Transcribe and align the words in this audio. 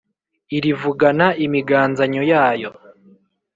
Irivugana 0.57 1.27
imiganzanyo 1.45 2.21
yayo 2.31 2.69